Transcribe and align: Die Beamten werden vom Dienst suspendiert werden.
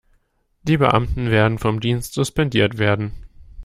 Die 0.63 0.77
Beamten 0.77 1.29
werden 1.29 1.59
vom 1.59 1.79
Dienst 1.79 2.15
suspendiert 2.15 2.79
werden. 2.79 3.11